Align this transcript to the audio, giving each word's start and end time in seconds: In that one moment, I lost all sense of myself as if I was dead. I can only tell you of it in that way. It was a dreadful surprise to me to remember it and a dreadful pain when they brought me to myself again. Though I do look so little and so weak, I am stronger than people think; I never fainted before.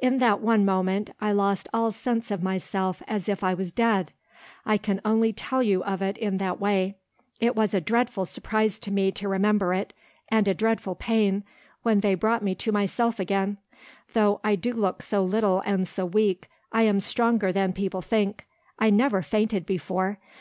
In 0.00 0.18
that 0.18 0.40
one 0.40 0.64
moment, 0.64 1.10
I 1.20 1.30
lost 1.30 1.68
all 1.72 1.92
sense 1.92 2.32
of 2.32 2.42
myself 2.42 3.00
as 3.06 3.28
if 3.28 3.44
I 3.44 3.54
was 3.54 3.70
dead. 3.70 4.10
I 4.66 4.76
can 4.76 5.00
only 5.04 5.32
tell 5.32 5.62
you 5.62 5.84
of 5.84 6.02
it 6.02 6.18
in 6.18 6.38
that 6.38 6.58
way. 6.58 6.96
It 7.38 7.54
was 7.54 7.74
a 7.74 7.80
dreadful 7.80 8.26
surprise 8.26 8.80
to 8.80 8.90
me 8.90 9.12
to 9.12 9.28
remember 9.28 9.72
it 9.72 9.94
and 10.30 10.48
a 10.48 10.52
dreadful 10.54 10.96
pain 10.96 11.44
when 11.84 12.00
they 12.00 12.16
brought 12.16 12.42
me 12.42 12.56
to 12.56 12.72
myself 12.72 13.20
again. 13.20 13.58
Though 14.14 14.40
I 14.42 14.56
do 14.56 14.72
look 14.72 15.00
so 15.00 15.22
little 15.22 15.60
and 15.60 15.86
so 15.86 16.04
weak, 16.04 16.48
I 16.72 16.82
am 16.82 16.98
stronger 16.98 17.52
than 17.52 17.72
people 17.72 18.02
think; 18.02 18.48
I 18.80 18.90
never 18.90 19.22
fainted 19.22 19.64
before. 19.64 20.18